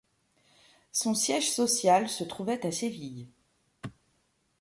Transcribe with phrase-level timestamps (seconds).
[0.91, 3.27] Son siège social se trouvait à Séville.